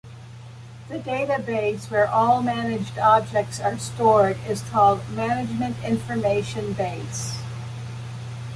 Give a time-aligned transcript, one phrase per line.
[0.89, 7.35] The database, where all managed objects are stored, is called Management Information Base.